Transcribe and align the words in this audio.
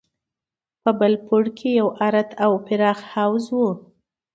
په 0.81 0.91
بل 0.99 1.13
پوړ 1.25 1.43
کښې 1.57 1.71
يو 1.79 1.87
ارت 2.07 2.29
او 2.43 2.51
پراخ 2.65 2.99
حوض 3.13 3.45
و. 3.57 3.59